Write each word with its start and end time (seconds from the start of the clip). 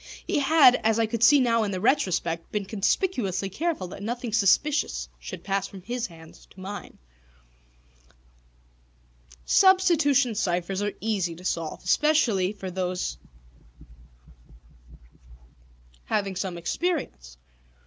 He 0.25 0.39
had, 0.39 0.77
as 0.83 0.97
I 0.97 1.05
could 1.05 1.21
see 1.21 1.39
now 1.39 1.61
in 1.61 1.69
the 1.69 1.79
retrospect, 1.79 2.51
been 2.51 2.65
conspicuously 2.65 3.49
careful 3.49 3.89
that 3.89 4.01
nothing 4.01 4.33
suspicious 4.33 5.07
should 5.19 5.43
pass 5.43 5.67
from 5.67 5.83
his 5.83 6.07
hands 6.07 6.47
to 6.49 6.59
mine. 6.59 6.97
[Illustration: 7.83 8.09
Plate 8.09 9.37
II] 9.37 9.45
Substitution 9.45 10.33
ciphers 10.33 10.81
are 10.81 10.93
easy 11.01 11.35
to 11.35 11.45
solve, 11.45 11.83
especially 11.83 12.51
for 12.51 12.71
those 12.71 13.19
having 16.05 16.35
some 16.35 16.57
experience. 16.57 17.37